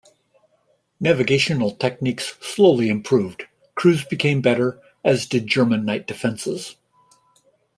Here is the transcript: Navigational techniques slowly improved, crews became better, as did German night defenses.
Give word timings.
Navigational 0.99 1.69
techniques 1.75 2.33
slowly 2.41 2.89
improved, 2.89 3.43
crews 3.75 4.03
became 4.03 4.41
better, 4.41 4.79
as 5.03 5.27
did 5.27 5.45
German 5.45 5.85
night 5.85 6.07
defenses. 6.07 6.75